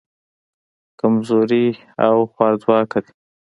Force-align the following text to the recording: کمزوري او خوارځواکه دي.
کمزوري 0.99 1.65
او 2.07 2.15
خوارځواکه 2.33 2.99
دي. 3.05 3.11